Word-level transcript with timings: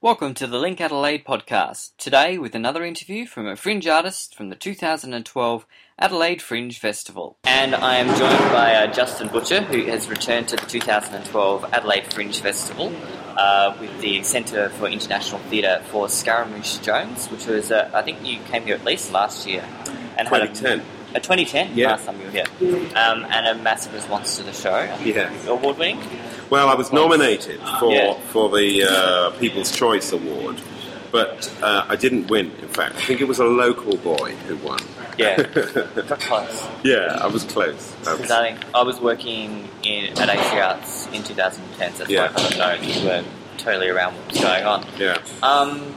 Welcome 0.00 0.34
to 0.34 0.46
the 0.46 0.58
Link 0.58 0.80
Adelaide 0.80 1.24
podcast. 1.24 1.90
Today, 1.98 2.38
with 2.38 2.54
another 2.54 2.84
interview 2.84 3.26
from 3.26 3.48
a 3.48 3.56
fringe 3.56 3.86
artist 3.88 4.32
from 4.34 4.48
the 4.48 4.54
2012 4.54 5.66
Adelaide 5.98 6.40
Fringe 6.40 6.78
Festival. 6.78 7.36
And 7.44 7.74
I 7.74 7.96
am 7.96 8.06
joined 8.16 8.52
by 8.52 8.74
uh, 8.74 8.92
Justin 8.92 9.26
Butcher, 9.26 9.62
who 9.62 9.86
has 9.86 10.08
returned 10.08 10.46
to 10.48 10.56
the 10.56 10.66
2012 10.66 11.64
Adelaide 11.72 12.12
Fringe 12.12 12.38
Festival 12.40 12.92
uh, 13.36 13.76
with 13.80 14.00
the 14.00 14.22
Centre 14.22 14.68
for 14.68 14.86
International 14.86 15.40
Theatre 15.40 15.82
for 15.90 16.08
Scaramouche 16.08 16.78
Jones, 16.78 17.26
which 17.28 17.46
was, 17.46 17.72
uh, 17.72 17.90
I 17.92 18.02
think 18.02 18.24
you 18.24 18.38
came 18.44 18.62
here 18.66 18.76
at 18.76 18.84
least 18.84 19.12
last 19.12 19.48
year. 19.48 19.64
And 20.16 20.28
had 20.28 20.42
a- 20.42 20.46
2010. 20.46 20.82
A, 21.14 21.20
2010, 21.20 21.74
Yeah. 21.74 21.88
last 21.92 22.04
time 22.04 22.20
you 22.20 22.26
were 22.26 22.30
here. 22.30 22.44
Um, 22.94 23.24
and 23.30 23.46
a 23.48 23.54
massive 23.62 23.94
response 23.94 24.36
to 24.36 24.42
the 24.44 24.52
show. 24.52 24.78
Yeah. 25.02 25.32
Award 25.48 25.78
winning? 25.78 25.98
Well, 26.50 26.68
I 26.68 26.74
was 26.74 26.92
nominated 26.92 27.60
for 27.78 27.92
Yeah. 27.92 28.14
for 28.32 28.48
the 28.48 28.84
uh, 28.84 29.30
People's 29.38 29.70
Choice 29.74 30.12
Award, 30.12 30.56
but 31.12 31.52
uh, 31.62 31.84
I 31.88 31.96
didn't 31.96 32.28
win. 32.28 32.46
In 32.62 32.68
fact, 32.68 32.96
I 32.96 33.00
think 33.02 33.20
it 33.20 33.28
was 33.28 33.38
a 33.38 33.44
local 33.44 33.96
boy 33.98 34.32
who 34.46 34.56
won. 34.56 34.78
Yeah. 35.18 35.42
Close. 36.20 36.66
Yeah, 36.84 37.18
I 37.20 37.26
was 37.26 37.42
close. 37.44 37.92
I 38.06 38.14
was- 38.14 38.30
I 38.30 38.52
think 38.54 38.64
I 38.74 38.82
was 38.82 39.00
working 39.00 39.68
in 39.82 40.16
at 40.18 40.28
AC 40.30 40.58
Arts 40.60 41.06
in 41.08 41.22
2010, 41.24 41.92
so 41.92 41.98
that's 41.98 42.10
Yeah. 42.10 42.22
why 42.22 42.26
I 42.26 42.32
kind 42.32 42.52
of 42.52 42.58
know 42.58 42.88
you 42.88 43.04
were 43.08 43.24
totally 43.58 43.88
around 43.88 44.14
what 44.16 44.28
was 44.32 44.40
going 44.40 44.64
on. 44.64 44.86
yeah. 44.98 45.18
Um, 45.42 45.94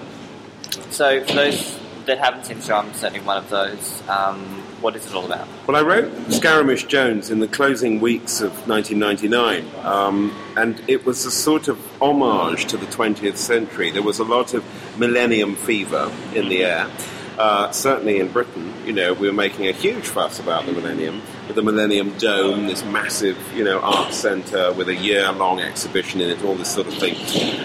so 0.90 1.24
for 1.26 1.34
those 1.34 1.77
that 2.05 2.18
haven't 2.18 2.46
seen 2.46 2.58
the 2.58 2.64
show, 2.64 2.76
I'm 2.76 2.94
certainly 2.94 3.26
one 3.26 3.38
of 3.38 3.50
those. 3.50 4.08
Um, 4.08 4.38
what 4.82 4.96
is 4.96 5.05
it 5.05 5.14
all 5.14 5.26
about? 5.26 5.48
Well, 5.68 5.78
I 5.78 5.82
wrote 5.82 6.12
Scaramouche 6.32 6.86
Jones 6.86 7.30
in 7.30 7.40
the 7.40 7.48
closing 7.48 8.00
weeks 8.00 8.41
of 8.41 8.52
1999, 8.68 9.86
um, 9.86 10.36
and 10.58 10.82
it 10.88 11.05
was 11.05 11.26
a 11.26 11.32
sort 11.32 11.68
of 11.68 11.80
homage 12.02 12.66
to 12.66 12.77
the 12.77 12.88
20th 12.88 13.38
century. 13.38 13.91
There 13.91 14.02
was 14.02 14.20
a 14.20 14.24
lot 14.24 14.54
of 14.54 14.64
millennium 14.98 15.55
fever 15.55 16.12
in 16.34 16.50
the 16.50 16.64
air. 16.64 16.90
Uh, 17.38 17.72
certainly 17.72 18.20
in 18.20 18.27
Britain, 18.27 18.74
you 18.85 18.94
know, 18.94 19.13
we 19.13 19.26
were 19.27 19.34
making 19.34 19.68
a 19.68 19.72
huge 19.72 20.05
fuss 20.05 20.40
about 20.40 20.66
the 20.66 20.72
millennium, 20.72 21.22
with 21.48 21.55
the 21.55 21.62
Millennium 21.63 22.16
Dome, 22.18 22.68
this 22.68 22.84
massive, 22.84 23.38
you 23.55 23.63
know, 23.63 23.79
art 23.79 24.13
centre 24.13 24.74
with 24.74 24.90
a 24.90 24.96
year-long 24.96 25.60
exhibition 25.60 26.22
in 26.22 26.29
it, 26.29 26.44
all 26.44 26.55
this 26.55 26.74
sort 26.74 26.88
of 26.88 26.94
thing. 26.96 27.16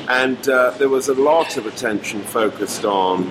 And 0.09 0.49
uh, 0.49 0.71
there 0.79 0.89
was 0.89 1.09
a 1.09 1.15
lot 1.15 1.57
of 1.57 1.67
attention 1.67 2.23
focused 2.23 2.85
on 2.85 3.25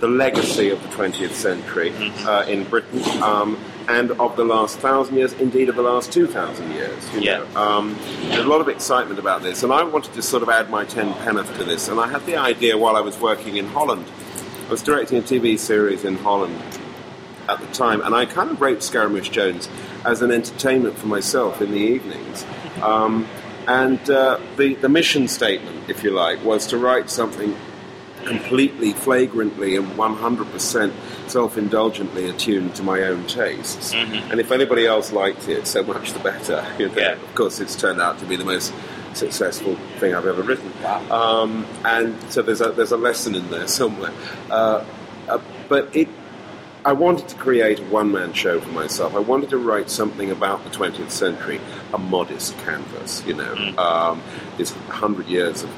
the 0.00 0.08
legacy 0.08 0.70
of 0.70 0.80
the 0.82 0.88
20th 0.88 1.32
century 1.32 1.92
uh, 2.26 2.44
in 2.46 2.64
Britain 2.64 3.02
um, 3.22 3.58
and 3.88 4.10
of 4.12 4.36
the 4.36 4.44
last 4.44 4.78
thousand 4.78 5.16
years, 5.16 5.32
indeed 5.34 5.68
of 5.68 5.76
the 5.76 5.82
last 5.82 6.12
2,000 6.12 6.70
years. 6.72 7.14
You 7.14 7.20
Yeah. 7.20 7.38
know. 7.54 7.60
um, 7.60 7.96
there's 8.28 8.44
a 8.44 8.48
lot 8.48 8.60
of 8.60 8.68
excitement 8.68 9.18
about 9.18 9.42
this, 9.42 9.62
and 9.62 9.72
I 9.72 9.82
wanted 9.82 10.12
to 10.14 10.22
sort 10.22 10.42
of 10.42 10.48
add 10.50 10.70
my 10.70 10.84
10 10.84 11.14
penneth 11.14 11.56
to 11.58 11.64
this. 11.64 11.88
And 11.88 11.98
I 11.98 12.06
had 12.08 12.24
the 12.26 12.36
idea 12.36 12.76
while 12.78 12.96
I 12.96 13.00
was 13.00 13.18
working 13.18 13.56
in 13.56 13.66
Holland. 13.66 14.04
I 14.66 14.70
was 14.70 14.82
directing 14.82 15.18
a 15.18 15.22
TV 15.22 15.58
series 15.58 16.04
in 16.04 16.16
Holland 16.16 16.60
at 17.48 17.58
the 17.60 17.66
time, 17.68 18.02
and 18.02 18.14
I 18.14 18.26
kind 18.26 18.50
of 18.50 18.60
wrote 18.60 18.82
Scaramouche 18.82 19.30
Jones 19.30 19.68
as 20.04 20.20
an 20.22 20.30
entertainment 20.30 20.98
for 20.98 21.06
myself 21.06 21.60
in 21.62 21.70
the 21.72 21.78
evenings. 21.78 22.44
Um, 22.82 23.26
and 23.66 23.98
uh, 24.08 24.38
the, 24.56 24.74
the 24.76 24.88
mission 24.88 25.26
statement, 25.26 25.90
if 25.90 26.04
you 26.04 26.10
like, 26.12 26.44
was 26.44 26.64
to 26.68 26.78
write 26.78 27.10
something 27.10 27.56
completely, 28.28 28.92
flagrantly, 28.92 29.76
and 29.76 29.88
100% 29.92 30.92
self 31.28 31.58
indulgently 31.58 32.28
attuned 32.28 32.74
to 32.76 32.82
my 32.82 33.02
own 33.02 33.26
tastes. 33.26 33.92
And 33.94 34.40
if 34.40 34.52
anybody 34.52 34.86
else 34.86 35.12
liked 35.12 35.48
it, 35.48 35.66
so 35.66 35.82
much 35.82 36.12
the 36.12 36.20
better. 36.20 36.64
You 36.78 36.88
know? 36.88 36.94
Yeah. 36.96 37.12
Of 37.12 37.34
course, 37.34 37.60
it's 37.60 37.74
turned 37.74 38.00
out 38.00 38.18
to 38.20 38.26
be 38.26 38.36
the 38.36 38.44
most 38.44 38.72
successful 39.14 39.74
thing 39.98 40.14
I've 40.14 40.26
ever 40.26 40.42
written. 40.42 40.72
Wow. 40.82 41.42
Um, 41.42 41.66
and 41.84 42.14
so 42.30 42.42
there's 42.42 42.60
a, 42.60 42.70
there's 42.70 42.92
a 42.92 42.96
lesson 42.96 43.34
in 43.34 43.50
there 43.50 43.66
somewhere. 43.66 44.12
Uh, 44.48 44.84
uh, 45.28 45.40
but 45.68 45.94
it, 45.96 46.08
I 46.84 46.92
wanted 46.92 47.28
to 47.28 47.36
create 47.36 47.80
a 47.80 47.84
one 47.84 48.12
man 48.12 48.32
show 48.32 48.60
for 48.60 48.70
myself. 48.70 49.14
I 49.14 49.18
wanted 49.18 49.50
to 49.50 49.58
write 49.58 49.90
something 49.90 50.30
about 50.30 50.64
the 50.64 50.70
20th 50.70 51.10
century, 51.10 51.60
a 51.92 51.98
modest 51.98 52.56
canvas, 52.58 53.24
you 53.26 53.34
know, 53.34 53.54
um, 53.76 54.22
this 54.56 54.70
hundred 54.88 55.26
years 55.26 55.64
of 55.64 55.70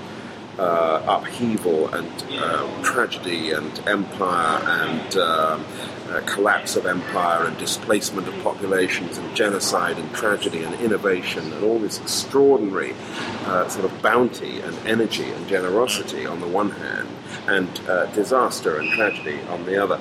uh, 0.60 1.02
upheaval 1.08 1.88
and 1.94 2.24
uh, 2.38 2.82
tragedy 2.82 3.52
and 3.52 3.78
empire 3.88 4.60
and 4.62 5.16
um, 5.16 5.64
uh, 6.10 6.20
collapse 6.26 6.76
of 6.76 6.84
empire 6.84 7.46
and 7.46 7.56
displacement 7.56 8.28
of 8.28 8.34
populations 8.42 9.16
and 9.16 9.34
genocide 9.34 9.96
and 9.96 10.12
tragedy 10.14 10.62
and 10.62 10.74
innovation 10.80 11.50
and 11.52 11.64
all 11.64 11.78
this 11.78 11.98
extraordinary 12.00 12.94
uh, 13.46 13.66
sort 13.68 13.86
of 13.86 14.02
bounty 14.02 14.60
and 14.60 14.76
energy 14.86 15.30
and 15.30 15.48
generosity 15.48 16.26
on 16.26 16.40
the 16.40 16.48
one 16.48 16.70
hand 16.70 17.08
and 17.46 17.80
uh, 17.88 18.04
disaster 18.06 18.76
and 18.78 18.92
tragedy 18.92 19.40
on 19.48 19.64
the 19.64 19.82
other. 19.82 19.98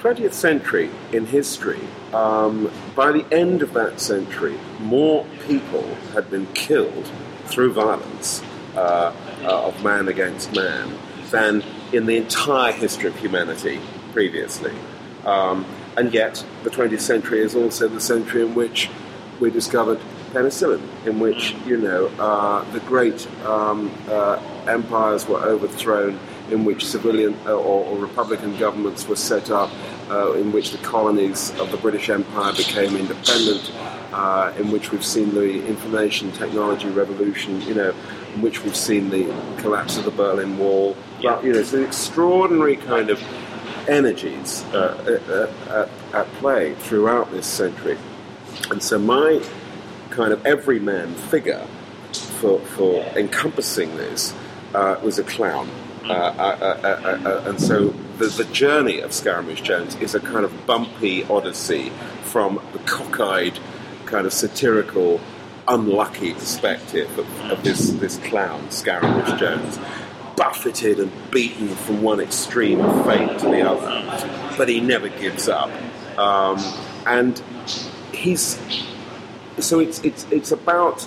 20th 0.00 0.32
century 0.34 0.90
in 1.12 1.26
history, 1.26 1.80
um, 2.12 2.70
by 2.94 3.10
the 3.12 3.26
end 3.32 3.60
of 3.62 3.72
that 3.74 4.00
century, 4.00 4.58
more 4.80 5.26
people 5.46 5.94
had 6.12 6.30
been 6.30 6.46
killed 6.54 7.10
through 7.46 7.72
violence 7.72 8.42
uh, 8.76 9.12
uh, 9.42 9.66
of 9.66 9.82
man 9.82 10.08
against 10.08 10.54
man 10.54 10.92
than 11.30 11.62
in 11.92 12.06
the 12.06 12.16
entire 12.16 12.72
history 12.72 13.08
of 13.08 13.16
humanity 13.16 13.80
previously. 14.12 14.74
Um, 15.24 15.64
and 15.96 16.12
yet, 16.12 16.44
the 16.64 16.70
20th 16.70 17.00
century 17.00 17.40
is 17.40 17.54
also 17.54 17.88
the 17.88 18.00
century 18.00 18.42
in 18.42 18.54
which 18.54 18.90
we 19.40 19.50
discovered 19.50 20.00
penicillin, 20.32 20.82
in 21.06 21.20
which, 21.20 21.54
you 21.66 21.76
know, 21.76 22.06
uh, 22.18 22.64
the 22.72 22.80
great 22.80 23.26
um, 23.44 23.92
uh, 24.08 24.40
empires 24.66 25.26
were 25.28 25.38
overthrown, 25.38 26.18
in 26.50 26.64
which 26.64 26.84
civilian 26.84 27.34
uh, 27.46 27.52
or, 27.52 27.84
or 27.86 27.98
republican 27.98 28.56
governments 28.58 29.06
were 29.08 29.16
set 29.16 29.50
up, 29.50 29.70
uh, 30.10 30.32
in 30.32 30.52
which 30.52 30.70
the 30.70 30.78
colonies 30.78 31.50
of 31.58 31.70
the 31.70 31.76
British 31.76 32.10
Empire 32.10 32.52
became 32.52 32.96
independent, 32.96 33.72
uh, 34.12 34.52
in 34.58 34.70
which 34.70 34.92
we've 34.92 35.04
seen 35.04 35.34
the 35.34 35.66
information 35.66 36.30
technology 36.32 36.88
revolution, 36.88 37.60
you 37.62 37.74
know, 37.74 37.94
in 38.34 38.42
which 38.42 38.62
we've 38.62 38.76
seen 38.76 39.10
the 39.10 39.24
collapse 39.58 39.96
of 39.96 40.04
the 40.04 40.10
Berlin 40.10 40.58
Wall. 40.58 40.96
Yeah. 41.20 41.36
But, 41.36 41.44
you 41.44 41.52
know, 41.52 41.60
it's 41.60 41.72
an 41.72 41.84
extraordinary 41.84 42.76
kind 42.76 43.10
of 43.10 43.22
energies 43.88 44.64
uh, 44.72 45.20
uh, 45.28 45.72
uh, 45.72 45.88
at 46.18 46.26
play 46.34 46.74
throughout 46.74 47.30
this 47.30 47.46
century. 47.46 47.98
And 48.70 48.82
so 48.82 48.98
my 48.98 49.42
kind 50.10 50.32
of 50.32 50.44
everyman 50.46 51.14
figure 51.14 51.66
for, 52.12 52.60
for 52.60 53.02
encompassing 53.16 53.96
this 53.96 54.34
uh, 54.74 54.98
was 55.02 55.18
a 55.18 55.24
clown. 55.24 55.68
Uh, 56.04 56.12
uh, 56.12 56.80
uh, 56.82 57.28
uh, 57.28 57.48
and 57.48 57.60
so 57.60 57.88
the, 58.18 58.26
the 58.26 58.44
journey 58.52 59.00
of 59.00 59.12
Scaramouche 59.12 59.62
Jones 59.62 59.94
is 59.96 60.14
a 60.14 60.20
kind 60.20 60.44
of 60.44 60.66
bumpy 60.66 61.24
odyssey 61.24 61.90
from 62.22 62.60
the 62.72 62.78
cockeyed, 62.80 63.58
kind 64.04 64.26
of 64.26 64.32
satirical, 64.32 65.20
unlucky 65.66 66.34
perspective 66.34 67.18
of, 67.18 67.40
of 67.50 67.64
this, 67.64 67.90
this 67.92 68.18
clown, 68.18 68.70
Scaramouche 68.70 69.38
Jones, 69.40 69.78
buffeted 70.36 71.00
and 71.00 71.12
beaten 71.30 71.68
from 71.68 72.02
one 72.02 72.20
extreme 72.20 72.80
of 72.80 73.06
fate 73.06 73.38
to 73.38 73.46
the 73.46 73.62
other. 73.62 74.56
But 74.58 74.68
he 74.68 74.80
never 74.80 75.08
gives 75.08 75.48
up. 75.48 75.70
Um, 76.18 76.58
and 77.06 77.42
he's 78.12 78.58
so 79.58 79.78
it's 79.80 80.00
it's 80.00 80.26
it's 80.30 80.52
about 80.52 81.06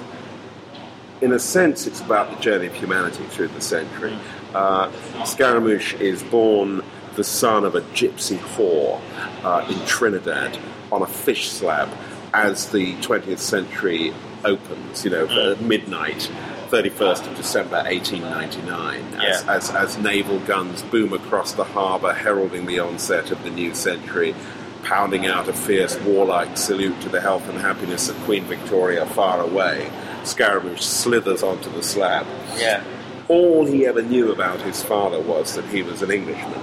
in 1.22 1.34
a 1.34 1.40
sense 1.40 1.88
it's 1.88 2.02
about 2.02 2.30
the 2.30 2.42
journey 2.42 2.68
of 2.68 2.74
humanity 2.74 3.24
through 3.26 3.48
the 3.50 3.62
century 3.62 4.18
uh, 4.58 5.24
Scaramouche 5.26 5.94
is 6.02 6.24
born 6.24 6.82
the 7.16 7.24
son 7.24 7.64
of 7.66 7.76
a 7.76 7.82
gypsy 8.00 8.38
whore 8.38 9.00
uh, 9.44 9.66
in 9.70 9.80
Trinidad 9.88 10.58
on 10.92 11.02
a 11.02 11.08
fish 11.08 11.50
slab 11.50 11.90
as 12.34 12.70
the 12.72 12.94
20th 12.96 13.40
century 13.40 14.14
opens 14.44 15.04
you 15.04 15.12
know 15.12 15.26
at 15.52 15.62
midnight 15.62 16.30
31st 16.70 17.28
of 17.30 17.36
December 17.38 17.78
1899 17.84 19.22
as, 19.22 19.44
Yeah. 19.44 19.54
as, 19.56 19.70
as 19.72 19.98
naval 19.98 20.40
guns 20.42 20.82
boom 20.84 21.14
across 21.14 21.54
the 21.54 21.64
harbour 21.64 22.14
heralding 22.14 22.66
the 22.66 22.80
onset 22.80 23.32
of 23.32 23.42
the 23.44 23.50
new 23.50 23.74
century 23.74 24.36
pounding 24.84 25.26
out 25.26 25.48
a 25.50 25.54
fierce 25.54 25.98
warlike 26.02 26.56
salute 26.58 27.00
to 27.02 27.10
the 27.10 27.20
health 27.22 27.48
and 27.50 27.58
happiness 27.60 28.10
of 28.10 28.16
Queen 28.26 28.44
Victoria 28.46 29.06
far 29.06 29.42
away, 29.42 29.90
Scaramouche 30.24 30.82
slithers 30.82 31.44
onto 31.44 31.70
the 31.72 31.84
slab. 31.84 32.26
Yeah. 32.58 32.82
All 33.30 33.66
he 33.66 33.86
ever 33.86 34.02
knew 34.02 34.32
about 34.32 34.62
his 34.62 34.82
father 34.82 35.20
was 35.20 35.56
that 35.56 35.66
he 35.66 35.84
was 35.84 36.02
an 36.02 36.12
Englishman. 36.12 36.62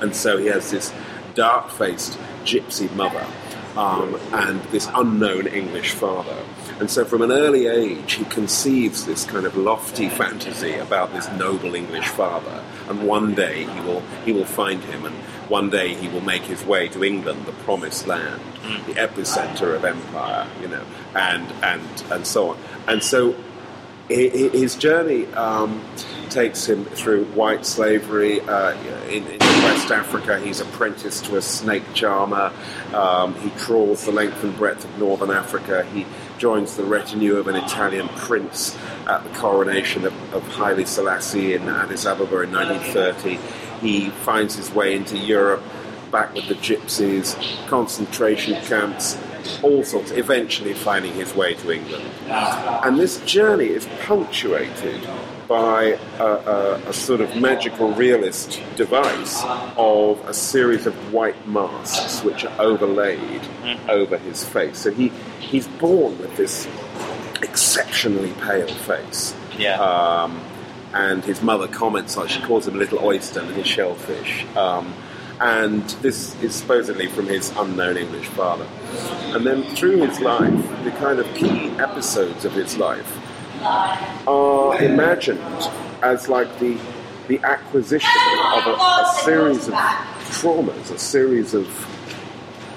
And 0.00 0.14
so 0.14 0.38
he 0.38 0.46
has 0.46 0.70
this 0.70 0.92
dark 1.34 1.70
faced 1.70 2.18
gypsy 2.44 2.94
mother 2.94 3.26
um, 3.76 4.18
and 4.32 4.60
this 4.64 4.88
unknown 4.94 5.46
English 5.46 5.92
father. 5.92 6.36
And 6.80 6.90
so 6.90 7.04
from 7.04 7.22
an 7.22 7.30
early 7.30 7.66
age, 7.66 8.14
he 8.14 8.24
conceives 8.24 9.06
this 9.06 9.24
kind 9.24 9.46
of 9.46 9.56
lofty 9.56 10.08
fantasy 10.08 10.74
about 10.74 11.12
this 11.12 11.30
noble 11.32 11.74
English 11.74 12.08
father. 12.08 12.62
And 12.88 13.06
one 13.06 13.34
day 13.34 13.64
he 13.64 13.80
will, 13.80 14.00
he 14.24 14.32
will 14.32 14.44
find 14.44 14.82
him, 14.84 15.04
and 15.04 15.14
one 15.48 15.70
day 15.70 15.94
he 15.94 16.08
will 16.08 16.20
make 16.20 16.42
his 16.42 16.64
way 16.64 16.88
to 16.88 17.04
England, 17.04 17.46
the 17.46 17.52
promised 17.52 18.06
land, 18.06 18.40
the 18.86 18.94
epicenter 18.94 19.74
of 19.74 19.84
empire, 19.84 20.46
you 20.60 20.68
know, 20.68 20.84
and, 21.14 21.50
and, 21.62 22.04
and 22.10 22.26
so 22.26 22.50
on. 22.50 22.58
And 22.86 23.02
so 23.02 23.34
his 24.08 24.76
journey 24.76 25.26
um, 25.34 25.82
takes 26.30 26.68
him 26.68 26.84
through 26.84 27.24
white 27.26 27.64
slavery 27.64 28.40
uh, 28.42 28.72
in, 29.08 29.26
in 29.26 29.38
West 29.38 29.90
Africa. 29.90 30.38
He's 30.38 30.60
apprenticed 30.60 31.24
to 31.26 31.36
a 31.36 31.42
snake 31.42 31.82
charmer. 31.94 32.52
Um, 32.94 33.34
he 33.36 33.50
trawls 33.58 34.04
the 34.04 34.12
length 34.12 34.44
and 34.44 34.56
breadth 34.56 34.84
of 34.84 34.98
northern 34.98 35.30
Africa. 35.30 35.84
He 35.92 36.06
joins 36.38 36.76
the 36.76 36.84
retinue 36.84 37.36
of 37.36 37.48
an 37.48 37.56
Italian 37.56 38.08
prince 38.08 38.76
at 39.06 39.24
the 39.24 39.30
coronation 39.30 40.04
of, 40.04 40.34
of 40.34 40.46
Haile 40.48 40.84
Selassie 40.84 41.54
in 41.54 41.68
Addis 41.68 42.06
Ababa 42.06 42.42
in 42.42 42.52
1930. 42.52 43.38
He 43.80 44.10
finds 44.10 44.56
his 44.56 44.70
way 44.72 44.94
into 44.94 45.16
Europe, 45.16 45.62
back 46.10 46.32
with 46.34 46.48
the 46.48 46.54
gypsies, 46.54 47.36
concentration 47.68 48.60
camps, 48.62 49.18
all 49.62 49.82
sorts, 49.84 50.10
eventually 50.12 50.74
finding 50.74 51.12
his 51.14 51.34
way 51.34 51.54
to 51.54 51.72
England. 51.72 52.04
And 52.28 52.98
this 52.98 53.20
journey 53.24 53.66
is 53.66 53.86
punctuated 54.04 55.08
by 55.48 55.98
a, 56.18 56.24
a, 56.24 56.74
a 56.88 56.92
sort 56.92 57.20
of 57.20 57.36
magical 57.36 57.92
realist 57.92 58.60
device 58.76 59.42
of 59.76 60.20
a 60.28 60.34
series 60.34 60.86
of 60.86 60.94
white 61.12 61.46
masks 61.46 62.22
which 62.24 62.44
are 62.44 62.60
overlaid 62.60 63.42
over 63.88 64.18
his 64.18 64.44
face. 64.44 64.78
So 64.78 64.90
he, 64.90 65.08
he's 65.38 65.68
born 65.68 66.18
with 66.18 66.36
this 66.36 66.66
exceptionally 67.42 68.32
pale 68.40 68.66
face. 68.66 69.34
Yeah. 69.56 69.80
Um, 69.80 70.40
and 70.92 71.24
his 71.24 71.42
mother 71.42 71.68
comments 71.68 72.16
on. 72.16 72.26
She 72.26 72.40
calls 72.42 72.66
him 72.66 72.74
a 72.74 72.78
little 72.78 72.98
oyster, 73.04 73.42
little 73.42 73.62
shellfish. 73.62 74.46
Um, 74.56 74.94
and 75.40 75.82
this 76.02 76.40
is 76.42 76.54
supposedly 76.54 77.08
from 77.08 77.26
his 77.26 77.52
unknown 77.56 77.96
English 77.96 78.26
father. 78.28 78.66
And 79.34 79.46
then 79.46 79.62
through 79.76 80.06
his 80.06 80.20
life, 80.20 80.84
the 80.84 80.90
kind 80.92 81.18
of 81.18 81.26
key 81.34 81.70
episodes 81.78 82.44
of 82.44 82.52
his 82.52 82.76
life 82.78 83.20
are 84.26 84.80
imagined 84.82 85.70
as 86.02 86.28
like 86.28 86.58
the 86.58 86.78
the 87.28 87.40
acquisition 87.40 88.08
of 88.54 88.66
a, 88.66 88.74
a 88.74 89.20
series 89.24 89.66
of 89.66 89.74
traumas, 89.74 90.90
a 90.92 90.98
series 90.98 91.54
of 91.54 91.66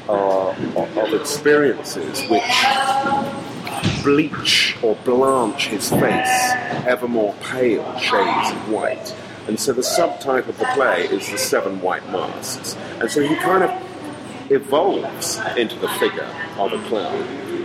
uh, 0.10 0.50
of 0.50 0.98
of 0.98 1.14
experiences 1.14 2.22
which 2.30 4.04
bleach 4.04 4.76
or 4.82 4.96
blanch 5.06 5.68
his 5.68 5.90
face 5.90 6.52
ever 6.88 7.08
more 7.08 7.34
pale 7.42 7.98
shades 8.00 8.52
of 8.52 8.70
white. 8.70 9.16
And 9.50 9.60
so 9.60 9.74
the 9.74 9.82
subtype 9.82 10.48
of 10.48 10.60
the 10.60 10.66
play 10.76 11.08
is 11.08 11.28
the 11.32 11.38
Seven 11.40 11.82
White 11.82 12.08
Masks. 12.12 12.76
And 13.00 13.10
so 13.10 13.20
he 13.20 13.36
kind 13.38 13.64
of 13.64 14.52
evolves 14.52 15.40
into 15.58 15.76
the 15.80 15.88
figure 15.88 16.32
of 16.60 16.72
a 16.72 16.78
clown 16.88 17.24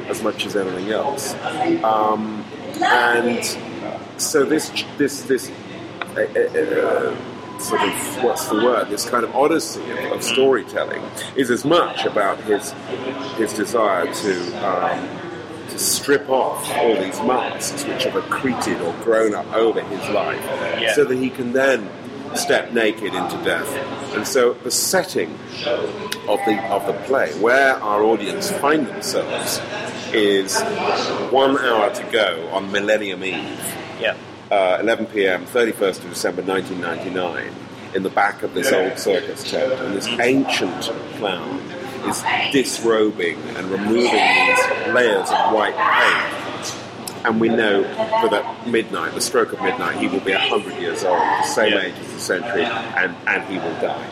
as 0.09 0.23
much 0.23 0.47
as 0.47 0.57
anything 0.57 0.93
else. 0.93 1.35
Um, 1.85 2.43
and 2.83 3.45
so 4.17 4.47
this 4.47 4.73
this 4.97 5.25
this 5.25 5.51
uh, 6.17 6.21
uh, 6.23 7.61
sort 7.61 7.83
of 7.83 8.25
what's 8.25 8.49
the 8.49 8.55
word? 8.55 8.89
This 8.89 9.07
kind 9.07 9.23
of 9.23 9.37
odyssey 9.37 9.83
of, 9.91 10.13
of 10.13 10.23
storytelling 10.23 11.03
is 11.37 11.51
as 11.51 11.67
much 11.67 12.07
about 12.07 12.41
his 12.45 12.73
his 13.37 13.53
desire 13.53 14.11
to. 14.11 14.67
Um, 14.67 15.24
to 15.75 15.81
strip 15.81 16.29
off 16.29 16.71
all 16.77 16.95
these 16.95 17.21
masks 17.23 17.85
which 17.85 18.05
have 18.05 18.15
accreted 18.15 18.81
or 18.81 18.93
grown 19.03 19.35
up 19.35 19.53
over 19.53 19.81
his 19.81 20.09
life, 20.11 20.41
Yeah. 20.81 20.95
so 20.95 21.05
that 21.05 21.17
he 21.17 21.31
can 21.31 21.53
then 21.53 21.89
step 22.37 22.73
naked 22.73 23.13
into 23.13 23.37
death. 23.39 23.69
And 24.15 24.25
so 24.27 24.53
the 24.63 24.71
setting 24.71 25.37
of 26.29 26.39
the 26.47 26.57
of 26.71 26.87
the 26.87 26.93
play, 27.07 27.33
where 27.41 27.75
our 27.83 28.05
audience 28.05 28.51
find 28.53 28.87
themselves, 28.87 29.61
is 30.13 30.61
one 31.33 31.59
hour 31.59 31.91
to 31.93 32.03
go 32.13 32.49
on 32.53 32.71
Millennium 32.71 33.25
Eve 33.25 33.75
Yeah. 34.01 34.15
uh, 34.53 34.79
11 34.81 35.07
p.m., 35.07 35.45
31st 35.47 36.05
of 36.05 36.11
December 36.11 36.43
1999, 36.43 37.51
in 37.97 38.03
the 38.05 38.11
back 38.11 38.45
of 38.45 38.55
this 38.55 38.71
old 38.73 38.97
circus 38.99 39.49
tent, 39.51 39.73
and 39.81 39.97
this 39.97 40.07
ancient 40.21 40.83
clown 41.19 41.61
is 42.09 42.23
disrobing 42.53 43.39
and 43.57 43.67
removing 43.71 44.11
these 44.13 44.93
layers 44.95 45.31
of 45.31 45.53
white 45.53 45.75
paint. 45.77 46.41
And 47.27 47.41
we 47.41 47.49
know 47.49 47.83
for 48.21 48.29
that 48.29 48.45
at 48.45 48.69
midnight, 48.69 49.15
the 49.15 49.21
stroke 49.23 49.55
of 49.55 49.63
midnight, 49.63 49.97
he 49.97 50.09
will 50.09 50.21
be 50.21 50.33
100 50.33 50.79
years 50.79 51.05
old, 51.05 51.19
the 51.19 51.43
same 51.45 51.73
Yeah. 51.73 51.81
age 51.81 51.95
as 51.99 52.13
the 52.13 52.21
century, 52.21 52.65
and, 52.65 53.17
and 53.27 53.43
he 53.45 53.57
will 53.57 53.81
die. 53.81 54.11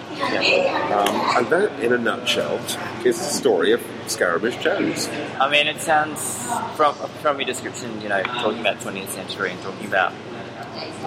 Um, 0.92 1.36
and 1.36 1.46
that, 1.48 1.78
in 1.80 1.92
a 1.92 1.98
nutshell, 1.98 2.56
is 3.04 3.18
the 3.18 3.24
story 3.24 3.72
of 3.72 3.82
Scaramouche 4.06 4.56
Jones. 4.62 5.10
I 5.38 5.50
mean, 5.50 5.66
it 5.66 5.80
sounds 5.82 6.42
from 6.76 6.94
from 7.20 7.38
your 7.38 7.46
description, 7.46 8.00
you 8.00 8.08
know, 8.08 8.22
talking 8.22 8.60
about 8.60 8.80
20th 8.80 9.10
century 9.10 9.50
and 9.50 9.60
talking 9.62 9.86
about 9.86 10.12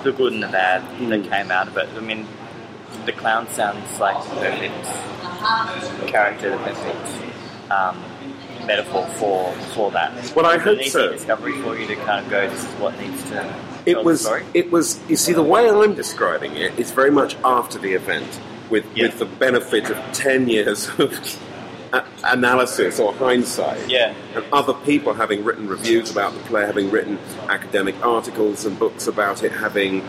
the 0.04 0.12
good 0.12 0.34
and 0.34 0.44
the 0.44 0.48
bad 0.48 0.84
that 1.10 1.24
came 1.32 1.50
out 1.52 1.68
of 1.68 1.76
it. 1.78 1.90
I 1.96 2.00
mean, 2.02 2.28
the 3.06 3.12
clown 3.12 3.47
sounds 3.50 4.00
like 4.00 4.24
the 4.30 4.36
perfect 4.36 6.07
character, 6.07 6.51
the 6.51 6.57
perfect 6.57 7.71
um, 7.71 7.97
metaphor 8.65 9.06
for 9.18 9.51
for 9.74 9.92
that. 9.92 10.33
Well, 10.36 10.45
I 10.45 10.57
hope 10.57 10.81
so. 10.83 11.12
discovery 11.12 11.53
for 11.62 11.77
you 11.77 11.88
to 11.88 11.95
kind 11.97 12.25
of 12.25 12.31
go. 12.31 12.50
This 12.50 12.63
is 12.63 12.71
what 12.80 12.97
needs 13.00 13.24
to. 13.30 13.56
It 13.86 14.03
was. 14.03 14.27
It 14.53 14.71
was. 14.71 15.00
You 15.09 15.15
see, 15.15 15.33
the 15.33 15.44
way 15.44 15.69
I'm 15.69 15.94
describing 15.94 16.56
it 16.56 16.77
is 16.80 16.92
very 16.92 17.12
much 17.12 17.36
after 17.44 17.77
the 17.77 17.94
event, 17.94 18.39
with 18.69 18.86
Yeah. 18.95 19.07
with 19.07 19.19
the 19.19 19.25
benefit 19.25 19.89
of 19.89 19.98
ten 20.13 20.48
years 20.50 20.89
of 21.00 21.39
analysis 22.24 23.00
or 23.00 23.13
hindsight. 23.13 23.88
Yeah. 23.89 24.13
And 24.36 24.44
other 24.51 24.74
people 24.74 25.13
having 25.13 25.44
written 25.44 25.68
reviews 25.68 26.12
about 26.12 26.33
the 26.33 26.39
play, 26.41 26.65
having 26.65 26.89
written 26.91 27.18
academic 27.48 27.95
articles 28.06 28.65
and 28.65 28.77
books 28.77 29.07
about 29.07 29.44
it, 29.44 29.51
having 29.51 30.03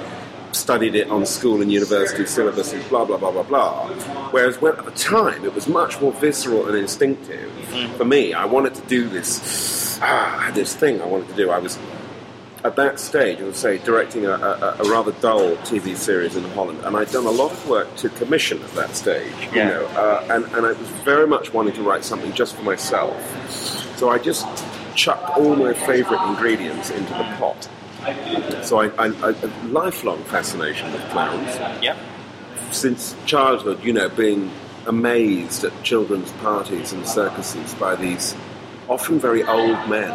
studied 0.56 0.94
it 0.94 1.08
on 1.10 1.24
school 1.26 1.62
and 1.62 1.70
university 1.72 2.24
syllabuses, 2.24 2.88
blah 2.88 3.04
blah 3.04 3.16
blah 3.16 3.30
blah 3.32 3.42
blah. 3.44 3.88
Whereas 4.30 4.60
when, 4.60 4.76
at 4.76 4.84
the 4.84 4.90
time 4.92 5.44
it 5.44 5.54
was 5.54 5.68
much 5.68 6.00
more 6.00 6.12
visceral 6.12 6.66
and 6.68 6.76
instinctive. 6.76 7.50
For 7.96 8.04
me, 8.04 8.32
I 8.34 8.44
wanted 8.46 8.74
to 8.76 8.82
do 8.82 9.08
this. 9.08 9.98
Ah, 10.02 10.50
this 10.54 10.74
thing 10.74 11.00
I 11.02 11.06
wanted 11.06 11.28
to 11.28 11.34
do. 11.34 11.50
I 11.50 11.58
was 11.58 11.78
at 12.64 12.74
that 12.76 12.98
stage, 12.98 13.38
I 13.38 13.44
would 13.44 13.54
say, 13.54 13.78
directing 13.78 14.24
a, 14.26 14.30
a, 14.32 14.76
a 14.80 14.90
rather 14.90 15.12
dull 15.20 15.54
TV 15.58 15.96
series 15.96 16.34
in 16.36 16.42
Holland, 16.50 16.80
and 16.84 16.96
I'd 16.96 17.10
done 17.12 17.26
a 17.26 17.30
lot 17.30 17.52
of 17.52 17.68
work 17.68 17.94
to 17.96 18.08
commission 18.08 18.60
at 18.62 18.72
that 18.72 18.96
stage, 18.96 19.32
you 19.52 19.58
Yeah. 19.60 19.68
know, 19.68 19.84
uh, 19.86 20.26
and, 20.30 20.44
and 20.46 20.66
I 20.66 20.72
was 20.72 20.88
very 21.04 21.28
much 21.28 21.52
wanting 21.52 21.74
to 21.74 21.82
write 21.82 22.02
something 22.04 22.32
just 22.32 22.56
for 22.56 22.62
myself. 22.62 23.14
So 23.98 24.08
I 24.10 24.18
just 24.18 24.46
chucked 24.96 25.36
all 25.38 25.54
my 25.54 25.74
favourite 25.74 26.26
ingredients 26.28 26.90
into 26.90 27.12
the 27.12 27.24
pot. 27.38 27.68
So 28.64 28.80
I, 28.80 28.86
I, 28.98 29.06
I 29.22 29.30
a 29.30 29.46
lifelong 29.68 30.22
fascination 30.24 30.92
with 30.92 31.02
clowns 31.10 31.56
Yep. 31.82 31.96
since 32.70 33.14
childhood, 33.26 33.82
you 33.84 33.92
know, 33.92 34.08
being 34.08 34.50
amazed 34.86 35.64
at 35.64 35.72
children's 35.82 36.30
parties 36.32 36.92
and 36.92 37.06
circuses 37.06 37.74
by 37.74 37.96
these 37.96 38.34
often 38.88 39.18
very 39.18 39.42
old 39.44 39.88
men 39.88 40.10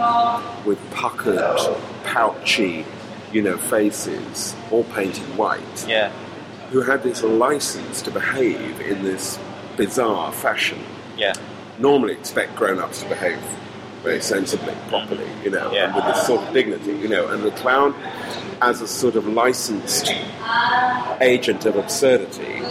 with 0.66 0.80
puckered, 0.92 1.58
pouchy, 2.04 2.86
you 3.34 3.42
know, 3.42 3.58
faces, 3.58 4.56
all 4.72 4.84
painted 4.96 5.26
white, 5.38 5.86
Yeah. 5.88 6.12
who 6.72 6.82
had 6.82 7.04
this 7.04 7.22
license 7.24 8.02
to 8.04 8.12
behave 8.12 8.80
in 8.82 9.04
this 9.04 9.38
bizarre 9.76 10.32
fashion. 10.32 10.80
Yeah. 11.18 11.34
Normally 11.80 12.14
expect 12.14 12.56
grown-ups 12.56 13.02
to 13.04 13.10
behave 13.10 13.40
very 14.04 14.22
sensibly, 14.22 14.74
properly, 14.90 15.28
you 15.44 15.50
know, 15.52 15.72
Yeah. 15.72 15.86
and 15.86 15.96
with 15.96 16.06
this 16.06 16.26
sort 16.26 16.42
of 16.48 16.54
dignity, 16.54 16.94
you 16.94 17.08
know, 17.08 17.28
and 17.28 17.44
the 17.44 17.52
clown 17.52 17.94
as 18.62 18.82
a 18.82 18.88
sort 18.88 19.16
of 19.16 19.28
licensed 19.28 20.12
agent 21.22 21.66
of 21.66 21.76
absurdity, 21.76 22.62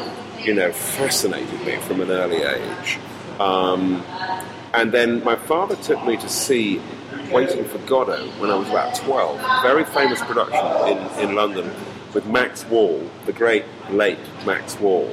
you 0.43 0.55
know, 0.55 0.73
fascinated 0.73 1.61
me 1.65 1.77
from 1.87 2.01
an 2.01 2.11
early 2.11 2.43
age. 2.43 2.99
Um, 3.39 4.03
and 4.75 4.93
then 4.93 5.23
my 5.25 5.37
father 5.37 5.77
took 5.77 6.05
me 6.05 6.17
to 6.17 6.29
see 6.29 6.81
Waiting 7.33 7.65
for 7.65 7.79
Godot 7.79 8.27
when 8.41 8.51
I 8.51 8.57
was 8.57 8.69
about 8.69 8.93
12. 8.97 9.41
Very 9.63 9.85
famous 9.85 10.21
production 10.21 10.67
in, 11.21 11.29
in 11.31 11.35
London 11.37 11.71
with 12.13 12.27
Max 12.27 12.65
Wall, 12.67 13.09
the 13.25 13.33
great 13.33 13.65
late 13.89 14.19
Max 14.45 14.79
Wall, 14.81 15.09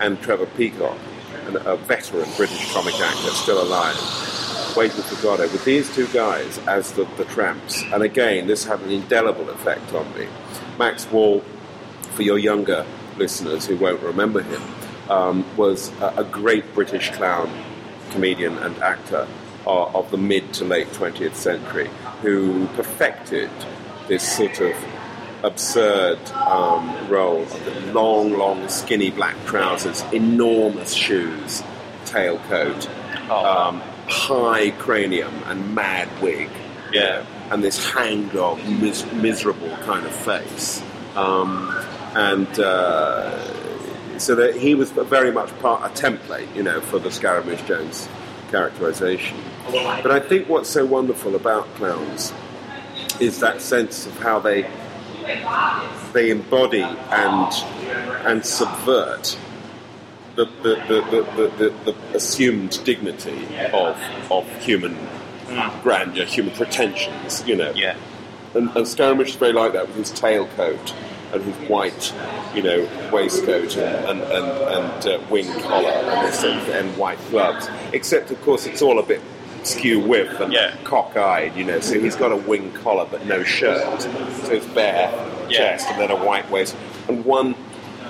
and 0.00 0.20
Trevor 0.20 0.46
Peacock, 0.46 0.98
a 1.64 1.76
veteran 1.76 2.28
British 2.36 2.72
comic 2.72 2.94
actor 2.98 3.30
still 3.30 3.62
alive. 3.62 3.94
Waiting 4.76 5.02
for 5.02 5.22
Godot, 5.22 5.44
with 5.52 5.64
these 5.64 5.94
two 5.94 6.08
guys 6.08 6.58
as 6.66 6.90
the, 6.92 7.04
the 7.16 7.24
tramps. 7.26 7.82
And 7.92 8.02
again, 8.02 8.48
this 8.48 8.64
had 8.64 8.80
an 8.80 8.90
indelible 8.90 9.48
effect 9.50 9.92
on 9.94 10.12
me. 10.18 10.26
Max 10.78 11.08
Wall, 11.12 11.40
for 12.12 12.22
your 12.22 12.38
younger 12.38 12.84
listeners 13.16 13.66
who 13.66 13.76
won't 13.76 14.02
remember 14.02 14.42
him, 14.42 14.62
um, 15.08 15.56
was 15.56 15.92
a, 16.00 16.14
a 16.18 16.24
great 16.24 16.74
British 16.74 17.10
clown, 17.12 17.48
comedian, 18.10 18.58
and 18.58 18.76
actor 18.78 19.28
uh, 19.64 19.84
of 19.92 20.10
the 20.10 20.16
mid 20.16 20.52
to 20.54 20.64
late 20.64 20.88
20th 20.88 21.34
century 21.36 21.88
who 22.22 22.66
perfected 22.74 23.50
this 24.08 24.36
sort 24.36 24.60
of 24.60 24.74
absurd 25.44 26.18
um, 26.32 27.08
role 27.08 27.42
of 27.42 27.64
the 27.64 27.92
long, 27.92 28.32
long, 28.32 28.68
skinny 28.68 29.10
black 29.12 29.36
trousers, 29.46 30.02
enormous 30.12 30.92
shoes, 30.92 31.62
tailcoat, 32.06 32.90
Oh. 33.30 33.68
um, 33.68 33.82
high 34.08 34.70
cranium, 34.72 35.34
and 35.46 35.74
mad 35.74 36.08
wig. 36.22 36.50
Yeah. 36.92 37.26
and 37.50 37.62
this 37.62 37.84
hangdog, 37.92 38.58
mis- 38.80 39.10
miserable 39.12 39.76
kind 39.78 40.06
of 40.06 40.14
face. 40.14 40.82
Um, 41.16 41.68
and 42.14 42.48
uh, 42.60 44.18
so 44.18 44.34
that 44.36 44.54
he 44.56 44.74
was 44.74 44.92
very 44.92 45.32
much 45.32 45.56
part 45.58 45.82
a 45.82 45.88
template, 46.00 46.54
you 46.54 46.62
know, 46.62 46.80
for 46.80 46.98
the 46.98 47.10
Scaramouche 47.10 47.64
Jones 47.66 48.08
characterization. 48.50 49.36
But 49.70 50.10
I 50.12 50.20
think 50.20 50.48
what's 50.48 50.70
so 50.70 50.84
wonderful 50.84 51.34
about 51.34 51.66
clowns 51.74 52.32
is 53.20 53.40
that 53.40 53.60
sense 53.60 54.06
of 54.06 54.16
how 54.18 54.38
they 54.38 54.70
they 56.12 56.30
embody 56.30 56.82
and 56.82 57.52
and 58.26 58.44
subvert 58.44 59.38
the 60.36 60.44
the, 60.62 60.74
the, 60.88 61.48
the, 61.58 61.92
the, 61.92 61.94
assumed 62.16 62.82
dignity 62.84 63.46
of 63.72 63.96
of 64.30 64.46
human 64.62 64.96
grandeur, 65.82 66.24
human 66.24 66.54
pretensions, 66.54 67.46
you 67.46 67.56
know. 67.56 67.72
Yeah. 67.74 67.96
And, 68.54 68.70
and 68.76 68.86
Scaramouche 68.86 69.30
is 69.30 69.36
very 69.36 69.52
like 69.52 69.72
that 69.72 69.88
with 69.88 69.96
his 69.96 70.12
tailcoat 70.12 70.94
and 71.32 71.42
his 71.42 71.68
white, 71.68 72.14
you 72.54 72.62
know, 72.62 72.88
waistcoat 73.12 73.76
and, 73.76 74.06
and, 74.08 74.20
and, 74.22 74.46
and 74.46 75.06
uh, 75.06 75.20
wing 75.28 75.46
collar 75.62 75.88
and, 75.88 76.28
this, 76.28 76.42
and, 76.44 76.60
and 76.70 76.96
white 76.96 77.18
gloves. 77.30 77.68
Except, 77.92 78.30
of 78.30 78.40
course, 78.42 78.66
it's 78.66 78.80
all 78.80 78.98
a 79.00 79.02
bit 79.02 79.20
skew 79.64 79.98
whiff 79.98 80.38
and 80.40 80.52
Yeah. 80.52 80.76
cockeyed, 80.84 81.56
you 81.56 81.64
know. 81.64 81.80
So 81.80 81.98
he's 81.98 82.14
got 82.14 82.30
a 82.30 82.36
wing 82.36 82.70
collar 82.72 83.06
but 83.10 83.26
no 83.26 83.42
shirt. 83.42 84.02
So 84.02 84.50
it's 84.52 84.66
bare 84.66 85.10
Yeah. 85.48 85.58
chest 85.58 85.88
and 85.90 86.00
then 86.00 86.10
a 86.10 86.24
white 86.24 86.48
waist. 86.50 86.76
And 87.08 87.24
one 87.24 87.54